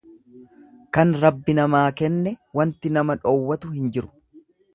Kan 0.97 1.11
Rabbi 1.23 1.55
namaa 1.59 1.83
kenne 1.99 2.33
wanti 2.61 2.93
nama 2.97 3.19
dhoowwatu 3.21 3.73
hin 3.77 3.95
jiru. 3.99 4.13